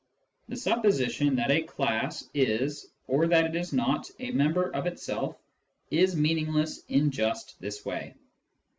The 0.49 0.55
supposition 0.57 1.35
that 1.35 1.51
a 1.51 1.61
class 1.61 2.27
is, 2.33 2.89
or 3.05 3.27
that 3.27 3.45
it 3.45 3.55
is 3.55 3.71
not, 3.71 4.09
a 4.19 4.31
member 4.31 4.71
of 4.73 4.87
itself 4.87 5.37
is 5.91 6.15
meaningless 6.15 6.83
in 6.89 7.11
just 7.11 7.55
this 7.61 7.85
way. 7.85 8.15